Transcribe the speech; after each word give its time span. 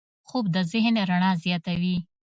خوب 0.27 0.45
د 0.55 0.57
ذهن 0.71 0.95
رڼا 1.09 1.31
زیاتوي 1.43 1.97